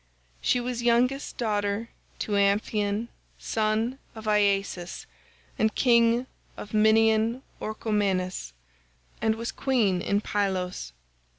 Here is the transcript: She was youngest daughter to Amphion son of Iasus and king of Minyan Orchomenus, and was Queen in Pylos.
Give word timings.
She 0.41 0.59
was 0.59 0.81
youngest 0.81 1.37
daughter 1.37 1.89
to 2.17 2.35
Amphion 2.35 3.07
son 3.37 3.99
of 4.15 4.25
Iasus 4.25 5.05
and 5.59 5.75
king 5.75 6.25
of 6.57 6.73
Minyan 6.73 7.43
Orchomenus, 7.61 8.53
and 9.21 9.35
was 9.35 9.51
Queen 9.51 10.01
in 10.01 10.19
Pylos. 10.19 10.93